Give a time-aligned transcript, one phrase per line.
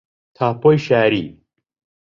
[0.35, 1.23] تاپۆی شاری